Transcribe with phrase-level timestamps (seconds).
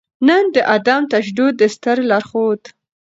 [0.27, 2.61] نــن د عـدم تـشدود د ســتــر لارښــود